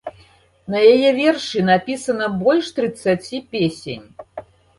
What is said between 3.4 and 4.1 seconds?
песень.